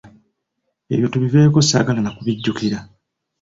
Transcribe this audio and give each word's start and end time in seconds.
Ebyo 0.93 1.07
tubiveeko 1.13 1.59
ssaagala 1.63 1.99
na 2.03 2.11
kubijjukira. 2.15 2.77